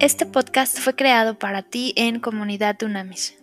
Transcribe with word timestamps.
Este 0.00 0.26
podcast 0.26 0.78
fue 0.78 0.94
creado 0.94 1.40
para 1.40 1.62
ti 1.62 1.92
en 1.96 2.20
Comunidad 2.20 2.76
Dunamis. 2.78 3.36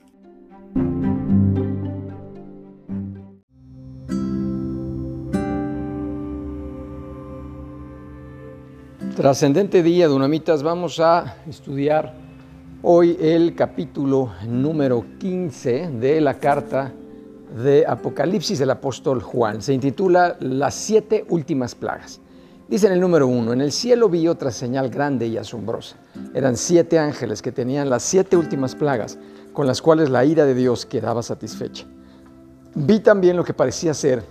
Trascendente 9.18 9.84
día, 9.84 10.08
Dunamitas, 10.08 10.64
vamos 10.64 11.02
a 11.02 11.36
estudiar 11.46 12.14
hoy 12.84 13.18
el 13.20 13.54
capítulo 13.54 14.32
número 14.48 15.06
15 15.20 15.90
de 16.00 16.22
la 16.22 16.36
carta 16.36 16.94
de 17.62 17.86
Apocalipsis 17.86 18.60
del 18.60 18.70
apóstol 18.70 19.22
Juan. 19.22 19.62
Se 19.62 19.74
intitula 19.74 20.38
Las 20.40 20.76
siete 20.76 21.26
últimas 21.28 21.76
plagas. 21.76 22.22
Dice 22.68 22.88
en 22.88 22.94
el 22.94 23.00
número 23.00 23.28
uno, 23.28 23.54
en 23.54 23.62
el 23.62 23.72
cielo 23.72 24.10
vi 24.10 24.28
otra 24.28 24.52
señal 24.52 24.90
grande 24.90 25.28
y 25.28 25.38
asombrosa. 25.38 25.98
Eran 26.34 26.58
siete 26.58 26.98
ángeles 26.98 27.42
que 27.42 27.52
tenían 27.52 27.90
las 27.90 28.04
siete 28.04 28.36
últimas 28.36 28.76
plagas 28.76 29.18
con 29.54 29.68
las 29.68 29.82
cuales 29.82 30.10
la 30.10 30.26
ira 30.26 30.46
de 30.46 30.56
Dios 30.56 30.86
quedaba 30.86 31.22
satisfecha. 31.24 31.86
Vi 32.74 33.00
también 33.00 33.38
lo 33.38 33.44
que 33.44 33.54
parecía 33.54 33.94
ser 33.94 34.24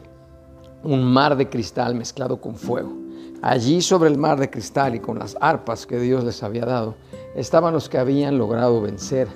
un 0.83 1.05
mar 1.05 1.37
de 1.37 1.49
cristal 1.49 1.95
mezclado 1.95 2.41
con 2.41 2.57
fuego 2.57 3.05
Allí 3.47 3.83
sobre 3.83 4.09
el 4.09 4.17
mar 4.17 4.41
de 4.41 4.49
cristal 4.49 4.95
y 4.95 5.01
con 5.01 5.19
las 5.19 5.37
arpas 5.39 5.85
que 5.85 6.01
Dios 6.01 6.25
les 6.25 6.43
había 6.43 6.65
dado, 6.65 6.95
estaban 7.35 7.75
los 7.75 7.91
que 7.91 7.99
habían 7.99 8.39
logrado 8.39 8.81
vencer 8.81 9.29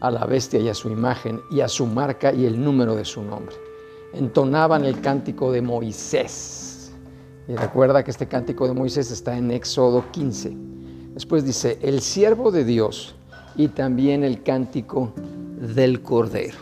a 0.00 0.08
la 0.08 0.24
bestia 0.24 0.60
y 0.60 0.68
a 0.68 0.74
su 0.74 0.88
imagen 0.88 1.40
y 1.50 1.62
a 1.62 1.68
su 1.68 1.84
marca 1.84 2.32
y 2.32 2.46
el 2.46 2.62
número 2.62 2.94
de 2.94 3.04
su 3.04 3.22
nombre. 3.22 3.56
Entonaban 4.12 4.84
el 4.84 5.00
cántico 5.00 5.50
de 5.50 5.62
Moisés. 5.62 6.75
Y 7.48 7.54
recuerda 7.54 8.02
que 8.02 8.10
este 8.10 8.26
cántico 8.26 8.66
de 8.66 8.74
Moisés 8.74 9.10
está 9.10 9.36
en 9.36 9.50
Éxodo 9.50 10.04
15. 10.10 10.56
Después 11.14 11.44
dice, 11.44 11.78
el 11.80 12.00
siervo 12.00 12.50
de 12.50 12.64
Dios 12.64 13.14
y 13.56 13.68
también 13.68 14.24
el 14.24 14.42
cántico 14.42 15.12
del 15.60 16.02
Cordero. 16.02 16.58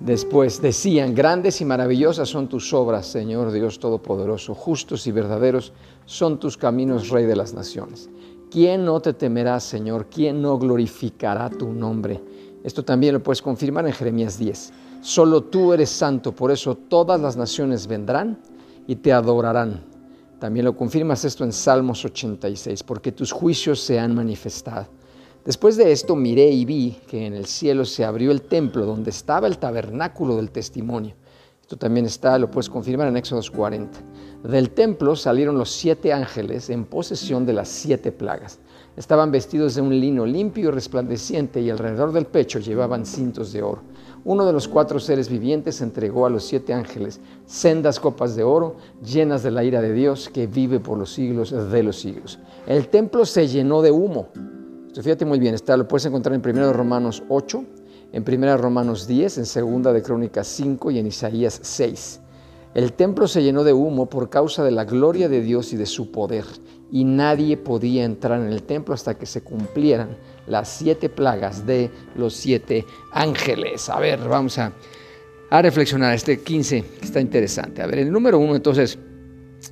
Después 0.00 0.60
decían, 0.60 1.14
grandes 1.14 1.60
y 1.60 1.64
maravillosas 1.64 2.28
son 2.28 2.48
tus 2.48 2.72
obras, 2.72 3.06
Señor 3.06 3.52
Dios 3.52 3.78
Todopoderoso, 3.78 4.54
justos 4.54 5.06
y 5.06 5.12
verdaderos 5.12 5.72
son 6.06 6.40
tus 6.40 6.56
caminos, 6.56 7.08
Rey 7.08 7.24
de 7.24 7.36
las 7.36 7.54
naciones. 7.54 8.10
¿Quién 8.50 8.84
no 8.84 9.00
te 9.00 9.14
temerá, 9.14 9.60
Señor? 9.60 10.08
¿Quién 10.10 10.42
no 10.42 10.58
glorificará 10.58 11.48
tu 11.48 11.72
nombre? 11.72 12.20
Esto 12.64 12.84
también 12.84 13.14
lo 13.14 13.22
puedes 13.22 13.40
confirmar 13.40 13.86
en 13.86 13.92
Jeremías 13.92 14.38
10. 14.38 14.72
Solo 15.00 15.44
tú 15.44 15.72
eres 15.72 15.90
santo, 15.90 16.32
por 16.32 16.50
eso 16.50 16.74
todas 16.76 17.20
las 17.20 17.36
naciones 17.36 17.86
vendrán 17.86 18.38
y 18.86 18.96
te 18.96 19.12
adorarán. 19.12 19.84
También 20.38 20.64
lo 20.64 20.76
confirmas 20.76 21.24
esto 21.24 21.44
en 21.44 21.52
Salmos 21.52 22.04
86, 22.04 22.82
porque 22.82 23.12
tus 23.12 23.30
juicios 23.30 23.80
se 23.80 23.98
han 23.98 24.14
manifestado. 24.14 24.88
Después 25.44 25.76
de 25.76 25.90
esto 25.90 26.14
miré 26.14 26.50
y 26.50 26.64
vi 26.64 26.98
que 27.08 27.26
en 27.26 27.34
el 27.34 27.46
cielo 27.46 27.84
se 27.84 28.04
abrió 28.04 28.30
el 28.30 28.42
templo 28.42 28.86
donde 28.86 29.10
estaba 29.10 29.46
el 29.46 29.58
tabernáculo 29.58 30.36
del 30.36 30.50
testimonio. 30.50 31.14
Esto 31.60 31.76
también 31.76 32.06
está, 32.06 32.38
lo 32.38 32.50
puedes 32.50 32.68
confirmar 32.68 33.08
en 33.08 33.16
Éxodo 33.16 33.40
40. 33.52 33.98
Del 34.44 34.70
templo 34.70 35.16
salieron 35.16 35.56
los 35.56 35.70
siete 35.70 36.12
ángeles 36.12 36.70
en 36.70 36.84
posesión 36.84 37.46
de 37.46 37.52
las 37.54 37.68
siete 37.68 38.12
plagas. 38.12 38.58
Estaban 38.96 39.30
vestidos 39.30 39.74
de 39.74 39.80
un 39.80 39.98
lino 39.98 40.26
limpio 40.26 40.68
y 40.68 40.72
resplandeciente 40.72 41.60
y 41.60 41.70
alrededor 41.70 42.12
del 42.12 42.26
pecho 42.26 42.58
llevaban 42.58 43.06
cintos 43.06 43.52
de 43.52 43.62
oro. 43.62 43.82
Uno 44.24 44.44
de 44.46 44.52
los 44.52 44.68
cuatro 44.68 45.00
seres 45.00 45.28
vivientes 45.28 45.80
entregó 45.80 46.26
a 46.26 46.30
los 46.30 46.44
siete 46.44 46.74
ángeles 46.74 47.20
sendas 47.46 47.98
copas 47.98 48.36
de 48.36 48.44
oro 48.44 48.76
llenas 49.04 49.42
de 49.42 49.50
la 49.50 49.64
ira 49.64 49.80
de 49.80 49.92
Dios 49.92 50.28
que 50.28 50.46
vive 50.46 50.78
por 50.78 50.98
los 50.98 51.12
siglos 51.12 51.50
de 51.50 51.82
los 51.82 51.98
siglos. 51.98 52.38
El 52.66 52.88
templo 52.88 53.24
se 53.24 53.48
llenó 53.48 53.82
de 53.82 53.90
humo 53.90 54.28
fíjate 55.00 55.24
muy 55.24 55.38
bien, 55.38 55.54
está, 55.54 55.76
lo 55.76 55.88
puedes 55.88 56.04
encontrar 56.04 56.34
en 56.34 56.42
1 56.44 56.72
Romanos 56.72 57.22
8, 57.28 57.64
en 58.12 58.24
1 58.28 58.56
Romanos 58.58 59.06
10, 59.06 59.38
en 59.38 59.82
2 59.82 59.94
de 59.94 60.02
Crónicas 60.02 60.46
5 60.48 60.90
y 60.90 60.98
en 60.98 61.06
Isaías 61.06 61.60
6. 61.62 62.20
El 62.74 62.92
templo 62.94 63.28
se 63.28 63.42
llenó 63.42 63.64
de 63.64 63.72
humo 63.72 64.06
por 64.06 64.30
causa 64.30 64.64
de 64.64 64.70
la 64.70 64.84
gloria 64.84 65.28
de 65.28 65.42
Dios 65.42 65.72
y 65.72 65.76
de 65.76 65.86
su 65.86 66.10
poder, 66.10 66.44
y 66.90 67.04
nadie 67.04 67.56
podía 67.56 68.04
entrar 68.04 68.40
en 68.40 68.48
el 68.48 68.62
templo 68.62 68.94
hasta 68.94 69.18
que 69.18 69.26
se 69.26 69.42
cumplieran 69.42 70.16
las 70.46 70.68
siete 70.68 71.08
plagas 71.08 71.66
de 71.66 71.90
los 72.16 72.34
siete 72.34 72.86
ángeles. 73.12 73.88
A 73.88 74.00
ver, 74.00 74.20
vamos 74.20 74.58
a, 74.58 74.72
a 75.50 75.62
reflexionar. 75.62 76.14
Este 76.14 76.40
15 76.40 76.84
está 77.02 77.20
interesante. 77.20 77.82
A 77.82 77.86
ver, 77.86 77.98
el 77.98 78.10
número 78.10 78.38
uno 78.38 78.56
entonces 78.56 78.98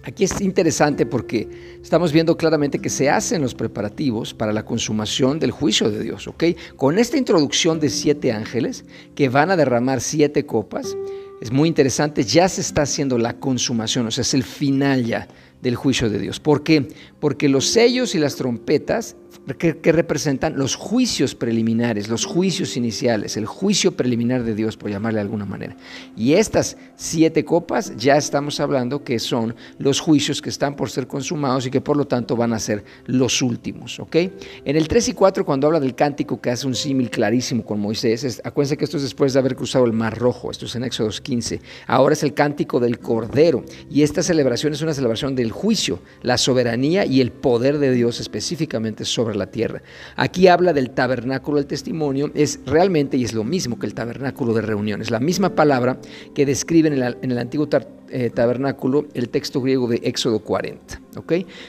Aquí 0.03 0.25
es 0.25 0.41
interesante 0.41 1.05
porque 1.05 1.49
estamos 1.83 2.13
viendo 2.13 2.37
claramente 2.37 2.79
que 2.79 2.89
se 2.89 3.11
hacen 3.11 3.43
los 3.43 3.55
preparativos 3.55 4.33
para 4.33 4.53
la 4.53 4.65
consumación 4.65 5.39
del 5.39 5.51
juicio 5.51 5.91
de 5.91 6.03
Dios, 6.03 6.27
¿ok? 6.29 6.45
Con 6.77 6.99
esta 6.99 7.19
introducción 7.19 7.81
de 7.81 7.91
siete 7.91 8.33
ángeles 8.33 8.85
que 9.15 9.29
van 9.29 9.51
a 9.51 9.57
derramar 9.57 10.01
siete 10.01 10.47
copas, 10.47 10.97
es 11.41 11.51
muy 11.51 11.69
interesante, 11.69 12.23
ya 12.23 12.49
se 12.49 12.61
está 12.61 12.83
haciendo 12.83 13.17
la 13.17 13.35
consumación, 13.35 14.07
o 14.07 14.11
sea, 14.11 14.23
es 14.23 14.35
el 14.35 14.45
final 14.45 15.05
ya 15.05 15.27
del 15.63 15.77
juicio 15.77 16.09
de 16.09 16.19
Dios. 16.19 16.41
¿Por 16.41 16.63
qué? 16.63 16.89
Porque 17.19 17.49
los 17.49 17.69
sellos 17.69 18.15
y 18.15 18.19
las 18.19 18.37
trompetas 18.37 19.17
que, 19.59 19.93
representan 19.93 20.57
los 20.57 20.77
juicios 20.77 21.35
preliminares, 21.35 22.09
los 22.09 22.25
juicios 22.25 22.77
iniciales, 22.77 23.37
el 23.37 23.47
juicio 23.47 23.93
preliminar 23.93 24.45
de 24.45 24.55
Dios, 24.55 24.77
por 24.77 24.91
llamarle 24.91 25.17
de 25.17 25.23
alguna 25.23 25.45
manera. 25.45 25.77
Y 26.17 26.35
estas 26.35 26.77
siete 26.97 27.45
copas 27.45 27.97
ya 27.97 28.17
estamos 28.17 28.61
hablando 28.61 29.03
que 29.03 29.19
son 29.19 29.55
los 29.79 30.01
juicios 30.01 30.41
que 30.41 30.51
están 30.51 30.77
por 30.77 30.91
ser 30.91 31.07
consumados 31.07 31.67
y 31.67 31.71
que 31.71 31.81
por 31.81 31.97
lo 31.97 32.07
tanto 32.07 32.37
van 32.37 32.53
a 32.53 32.59
ser 32.59 32.85
los 33.07 33.43
últimos. 33.43 33.99
¿ok? 33.99 34.17
En 34.65 34.77
el 34.77 34.87
3 34.87 35.09
y 35.09 35.13
4, 35.15 35.45
cuando 35.45 35.67
habla 35.67 35.81
del 35.81 35.95
cántico 35.95 36.41
que 36.41 36.51
hace 36.51 36.67
un 36.67 36.75
símil 36.75 37.11
clarísimo 37.11 37.65
con 37.65 37.81
Moisés, 37.81 38.41
acuérdense 38.45 38.77
que 38.77 38.85
esto 38.85 38.99
es 38.99 39.03
después 39.03 39.33
de 39.33 39.39
haber 39.39 39.57
cruzado 39.57 39.85
el 39.85 39.93
Mar 39.93 40.17
Rojo, 40.17 40.51
esto 40.51 40.67
es 40.67 40.75
en 40.77 40.85
Éxodo 40.85 41.11
15. 41.11 41.61
Ahora 41.87 42.13
es 42.13 42.23
el 42.23 42.35
cántico 42.35 42.79
del 42.79 42.99
Cordero 42.99 43.65
y 43.91 44.03
esta 44.03 44.23
celebración 44.23 44.73
es 44.73 44.83
una 44.83 44.95
celebración 44.95 45.35
del 45.35 45.50
juicio, 45.51 46.01
la 46.23 46.39
soberanía 46.39 47.05
y 47.05 47.21
el 47.21 47.33
poder 47.33 47.79
de 47.79 47.93
Dios 47.93 48.21
específicamente 48.21 49.05
sobre 49.05 49.37
la 49.37 49.47
tierra. 49.47 49.83
Aquí 50.17 50.49
habla 50.49 50.73
del 50.73 50.91
tabernáculo 50.91 51.59
del 51.59 51.67
testimonio, 51.67 52.31
es 52.35 52.61
realmente 52.67 53.17
y 53.17 53.25
es 53.25 53.33
lo 53.33 53.45
mismo 53.45 53.79
que 53.79 53.87
el 53.87 53.95
tabernáculo 53.95 54.55
de 54.55 54.63
reuniones, 54.63 55.11
la 55.11 55.21
misma 55.21 55.55
palabra 55.55 55.99
que 56.35 56.47
describe 56.47 56.89
en 56.89 56.95
el, 57.31 57.39
antiguo 57.39 57.69
eh, 58.09 58.31
tabernáculo 58.31 59.07
el 59.15 59.29
texto 59.29 59.61
griego 59.61 59.89
de 59.89 60.01
Éxodo 60.05 60.41
40. 60.41 61.01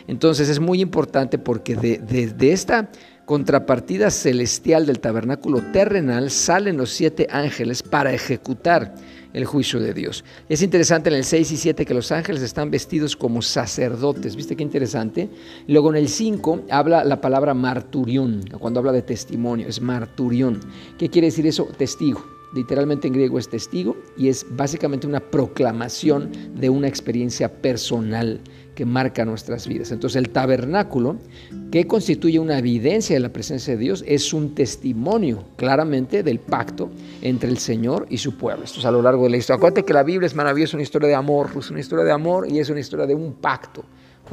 Entonces 0.08 0.50
es 0.50 0.60
muy 0.60 0.82
importante 0.82 1.38
porque 1.38 1.76
de, 1.76 1.98
de 1.98 2.52
esta 2.52 2.90
contrapartida 3.32 4.12
celestial 4.12 4.86
del 4.86 5.00
tabernáculo 5.00 5.62
terrenal 5.72 6.30
salen 6.30 6.76
los 6.76 6.90
siete 6.90 7.28
ángeles 7.32 7.82
para 7.82 8.12
ejecutar 8.12 8.94
el 9.32 9.46
juicio 9.46 9.80
de 9.80 9.94
Dios. 9.94 10.26
Es 10.50 10.62
interesante 10.62 11.08
en 11.08 11.16
el 11.16 11.24
6 11.24 11.50
y 11.54 11.56
7 11.56 11.86
que 11.86 11.94
los 11.94 12.12
ángeles 12.12 12.42
están 12.42 12.70
vestidos 12.70 13.16
como 13.16 13.42
sacerdotes. 13.42 14.36
¿Viste 14.36 14.58
qué 14.58 14.64
interesante? 14.64 15.30
Luego 15.70 15.92
en 15.92 15.96
el 15.96 16.10
5 16.10 16.66
habla 16.70 17.06
la 17.06 17.22
palabra 17.22 17.54
marturión, 17.54 18.44
cuando 18.60 18.82
habla 18.82 18.92
de 18.92 19.02
testimonio, 19.02 19.66
es 19.66 19.80
marturión. 19.80 20.60
¿Qué 21.00 21.08
quiere 21.08 21.28
decir 21.28 21.48
eso? 21.48 21.70
Testigo. 21.78 22.41
Literalmente 22.54 23.08
en 23.08 23.14
griego 23.14 23.40
es 23.40 23.50
testigo 23.50 23.96
y 24.18 24.28
es 24.28 24.46
básicamente 24.50 25.08
una 25.08 25.22
proclamación 25.22 26.32
de 26.56 26.70
una 26.70 26.88
experiencia 26.88 27.62
personal 27.62 28.42
que 28.76 28.86
marca 28.86 29.26
nuestras 29.26 29.68
vidas. 29.68 29.92
Entonces 29.92 30.18
el 30.18 30.30
tabernáculo, 30.30 31.18
que 31.72 31.88
constituye 31.88 32.40
una 32.40 32.58
evidencia 32.58 33.16
de 33.16 33.20
la 33.20 33.32
presencia 33.32 33.76
de 33.76 33.80
Dios, 33.80 34.04
es 34.08 34.34
un 34.34 34.54
testimonio 34.56 35.46
claramente 35.56 36.24
del 36.24 36.40
pacto 36.40 36.90
entre 37.22 37.50
el 37.50 37.58
Señor 37.58 38.08
y 38.10 38.18
su 38.18 38.38
pueblo. 38.38 38.64
Esto 38.64 38.80
es 38.80 38.86
a 38.86 38.92
lo 38.92 39.02
largo 39.02 39.24
de 39.24 39.30
la 39.30 39.38
historia. 39.38 39.58
Acuérdate 39.58 39.84
que 39.84 39.94
la 39.94 40.04
Biblia 40.04 40.28
es 40.28 40.36
maravillosa, 40.36 40.78
una 40.78 40.84
historia 40.84 41.08
de 41.08 41.16
amor, 41.16 41.50
es 41.58 41.70
una 41.70 41.80
historia 41.80 42.06
de 42.06 42.12
amor 42.12 42.50
y 42.50 42.60
es 42.60 42.70
una 42.70 42.80
historia 42.80 43.06
de 43.06 43.16
un 43.16 43.34
pacto, 43.34 43.84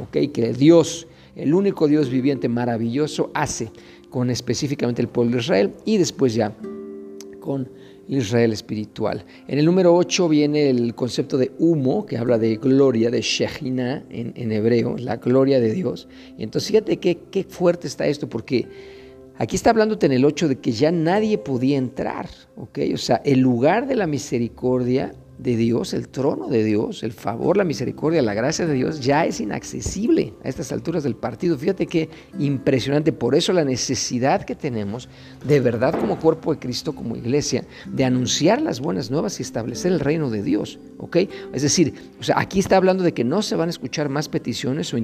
¿ok? 0.01 0.33
Que 0.33 0.53
Dios, 0.53 1.07
el 1.37 1.55
único 1.55 1.87
Dios 1.87 2.09
viviente 2.11 2.49
maravilloso, 2.49 3.31
hace 3.35 3.71
con 4.11 4.31
específicamente 4.31 5.03
el 5.03 5.09
pueblo 5.09 5.33
de 5.37 5.43
Israel 5.43 5.75
y 5.85 5.99
después 5.99 6.35
ya 6.35 6.53
con 7.41 7.69
Israel 8.09 8.53
espiritual. 8.53 9.25
En 9.47 9.59
el 9.59 9.67
número 9.67 9.95
8 9.95 10.29
viene 10.29 10.71
el 10.71 10.95
concepto 10.95 11.37
de 11.37 11.53
humo, 11.59 12.07
que 12.07 12.17
habla 12.17 12.39
de 12.39 12.57
gloria, 12.57 13.11
de 13.11 13.21
Shekhinah 13.21 14.05
en, 14.11 14.53
hebreo, 14.53 14.97
la 14.99 15.17
gloria 15.17 15.61
de 15.61 15.73
Dios. 15.73 16.09
Y 16.37 16.43
entonces 16.43 16.71
fíjate 16.71 16.97
qué, 16.97 17.47
fuerte 17.49 17.87
está 17.87 18.07
esto, 18.07 18.29
porque 18.29 18.67
aquí 19.37 19.57
está 19.57 19.71
hablándote 19.71 20.07
en 20.07 20.13
el 20.13 20.25
8 20.25 20.49
de 20.49 20.59
que 20.59 20.73
ya 20.73 20.91
nadie 20.91 21.39
podía 21.39 21.77
entrar, 21.77 22.29
¿ok? 22.57 22.79
O 22.95 22.99
sea, 22.99 23.21
el 23.25 23.41
lugar 23.41 23.87
de 23.87 23.97
la 23.97 24.07
misericordia 24.07 25.13
de 25.39 25.57
Dios, 25.57 25.95
el 25.95 26.09
trono 26.09 26.49
de 26.49 26.65
Dios, 26.65 27.03
el 27.03 27.13
favor, 27.13 27.57
la 27.57 27.65
misericordia, 27.65 28.21
la 28.23 28.35
gracia 28.35 28.67
de 28.67 28.75
Dios 28.75 29.01
ya 29.01 29.25
es 29.25 29.41
inaccesible 29.41 30.35
a 30.45 30.49
estas 30.49 30.73
alturas 30.73 31.05
del 31.05 31.15
partido. 31.15 31.57
Fíjate 31.57 31.87
qué 31.87 32.11
impresionante. 32.39 33.13
Por 33.13 33.35
eso 33.35 33.53
la 33.53 33.65
necesidad 33.65 34.43
que 34.43 34.55
tenemos 34.55 35.09
de 35.47 35.61
verdad 35.61 35.99
como 35.99 36.19
cuerpo 36.19 36.53
de 36.53 36.59
Cristo, 36.59 36.95
como 36.95 37.17
iglesia, 37.17 37.65
de 37.87 38.05
anunciar 38.05 38.61
las 38.61 38.81
buenas 38.81 39.11
nuevas 39.11 39.39
y 39.39 39.43
establecer 39.43 39.93
el 39.93 40.01
reino 40.01 40.29
de 40.31 40.43
Dios. 40.43 40.81
¿ok? 40.99 41.17
Es 41.53 41.63
decir, 41.63 41.95
o 42.19 42.23
sea, 42.23 42.39
aquí 42.39 42.59
está 42.59 42.77
hablando 42.77 43.05
de 43.05 43.15
que 43.15 43.25
no 43.25 43.43
se 43.43 43.57
van 43.57 43.69
a 43.69 43.71
escuchar 43.71 44.09
más 44.09 44.29
peticiones 44.29 44.93
o 44.93 44.99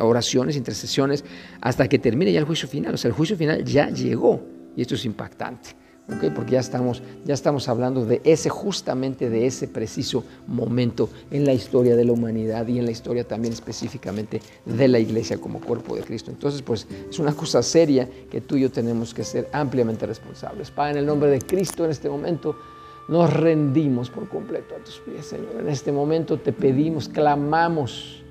oraciones, 0.00 0.56
intercesiones, 0.56 1.24
hasta 1.60 1.88
que 1.88 1.98
termine 1.98 2.32
ya 2.32 2.38
el 2.38 2.46
juicio 2.46 2.68
final. 2.68 2.94
O 2.94 2.96
sea, 2.96 3.08
el 3.08 3.14
juicio 3.14 3.36
final 3.36 3.64
ya 3.64 3.90
llegó 3.90 4.42
y 4.76 4.82
esto 4.82 4.94
es 4.94 5.04
impactante 5.04 5.82
porque 6.34 6.52
ya 6.52 6.60
estamos, 6.60 7.02
ya 7.24 7.34
estamos 7.34 7.68
hablando 7.68 8.04
de 8.04 8.20
ese, 8.24 8.48
justamente 8.48 9.30
de 9.30 9.46
ese 9.46 9.68
preciso 9.68 10.24
momento 10.46 11.08
en 11.30 11.44
la 11.44 11.52
historia 11.52 11.94
de 11.94 12.04
la 12.04 12.12
humanidad 12.12 12.66
y 12.66 12.78
en 12.78 12.84
la 12.84 12.90
historia 12.90 13.24
también 13.24 13.52
específicamente 13.52 14.40
de 14.66 14.88
la 14.88 14.98
iglesia 14.98 15.38
como 15.38 15.60
cuerpo 15.60 15.94
de 15.96 16.02
Cristo. 16.02 16.30
Entonces, 16.30 16.60
pues 16.62 16.86
es 17.08 17.18
una 17.18 17.32
cosa 17.34 17.62
seria 17.62 18.08
que 18.30 18.40
tú 18.40 18.56
y 18.56 18.62
yo 18.62 18.70
tenemos 18.70 19.14
que 19.14 19.24
ser 19.24 19.48
ampliamente 19.52 20.06
responsables. 20.06 20.70
Padre, 20.70 20.92
en 20.92 20.98
el 20.98 21.06
nombre 21.06 21.30
de 21.30 21.40
Cristo 21.40 21.84
en 21.84 21.92
este 21.92 22.10
momento 22.10 22.56
nos 23.08 23.32
rendimos 23.32 24.10
por 24.10 24.28
completo 24.28 24.74
a 24.74 24.84
tus 24.84 24.98
pies, 25.00 25.26
Señor. 25.26 25.60
En 25.60 25.68
este 25.68 25.92
momento 25.92 26.38
te 26.38 26.52
pedimos, 26.52 27.08
clamamos 27.08 28.22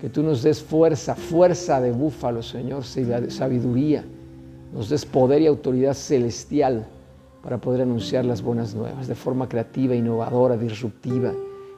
que 0.00 0.08
tú 0.08 0.22
nos 0.22 0.42
des 0.42 0.62
fuerza, 0.62 1.14
fuerza 1.14 1.80
de 1.80 1.92
búfalo, 1.92 2.42
Señor, 2.42 2.84
sabiduría 2.84 4.04
nos 4.72 4.88
des 4.88 5.04
poder 5.04 5.42
y 5.42 5.46
autoridad 5.46 5.94
celestial 5.94 6.86
para 7.42 7.58
poder 7.58 7.82
anunciar 7.82 8.24
las 8.24 8.42
buenas 8.42 8.74
nuevas 8.74 9.08
de 9.08 9.14
forma 9.14 9.48
creativa, 9.48 9.94
innovadora, 9.94 10.56
disruptiva, 10.56 11.32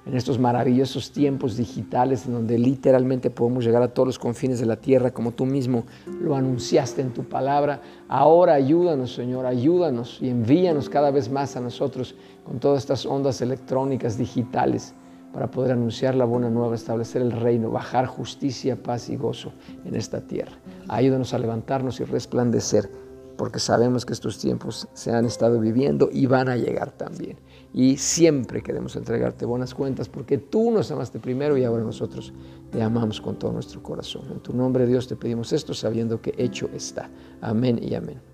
en 0.05 0.17
estos 0.17 0.39
maravillosos 0.39 1.13
tiempos 1.13 1.57
digitales 1.57 2.27
en 2.27 2.33
donde 2.33 2.59
literalmente 2.59 3.31
podemos 3.31 3.65
llegar 3.65 3.83
a 3.83 3.89
todos 3.95 4.09
los 4.09 4.19
confines 4.19 4.59
de 4.59 4.67
la 4.67 4.77
tierra 4.77 5.13
como 5.13 5.31
tú 5.31 5.47
mismo 5.47 5.85
lo 6.21 6.35
anunciaste 6.35 7.03
en 7.03 7.13
tu 7.13 7.23
palabra. 7.23 7.81
Ahora 8.09 8.55
ayúdanos, 8.55 9.15
Señor, 9.15 9.47
ayúdanos 9.47 10.19
y 10.21 10.29
envíanos 10.29 10.89
cada 10.89 11.13
vez 11.13 11.31
más 11.31 11.57
a 11.57 11.61
nosotros 11.61 12.17
con 12.45 12.59
todas 12.59 12.81
estas 12.81 13.07
ondas 13.07 13.41
electrónicas 13.43 14.19
digitales 14.19 14.93
para 15.33 15.51
poder 15.51 15.73
anunciar 15.73 16.15
la 16.15 16.25
buena 16.25 16.51
nueva, 16.51 16.75
establecer 16.75 17.23
el 17.23 17.33
reino, 17.33 17.71
bajar 17.71 18.07
justicia, 18.07 18.83
paz 18.83 19.09
y 19.09 19.17
gozo 19.17 19.53
en 19.85 19.95
esta 19.95 20.21
tierra. 20.21 20.53
Ayúdanos 20.89 21.33
a 21.35 21.39
levantarnos 21.39 22.01
y 22.01 22.05
resplandecer, 22.05 22.91
porque 23.37 23.59
sabemos 23.59 24.05
que 24.05 24.13
estos 24.13 24.39
tiempos 24.39 24.89
se 24.93 25.11
han 25.11 25.25
estado 25.25 25.59
viviendo 25.59 26.11
y 26.13 26.27
van 26.27 26.49
a 26.49 26.57
llegar 26.57 26.93
también. 26.93 27.39
Y 27.73 27.97
siempre 27.97 28.63
queremos 28.63 28.95
entregarte 28.97 29.47
buenas 29.47 29.75
cuentas 29.75 30.09
porque 30.09 30.37
tú 30.37 30.71
nos 30.71 30.91
amaste 30.91 31.19
primero 31.19 31.57
y 31.57 31.65
ahora 31.65 31.83
nosotros 31.83 32.35
te 32.71 32.83
amamos 32.83 33.21
con 33.21 33.39
todo 33.39 33.53
nuestro 33.53 33.83
corazón. 33.83 34.25
En 34.31 34.41
tu 34.41 34.53
nombre, 34.53 34.87
Dios, 34.87 35.09
te 35.09 35.17
pedimos 35.17 35.53
esto 35.53 35.73
sabiendo 35.73 36.21
que 36.21 36.35
hecho 36.37 36.69
está. 36.75 37.09
Amén 37.41 37.81
y 37.83 37.95
amén. 37.95 38.32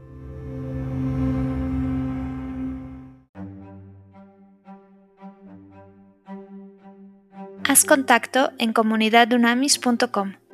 Haz 7.68 7.84
contacto 7.84 8.50
en 8.56 8.72
comunidadunamis.com. 8.72 10.47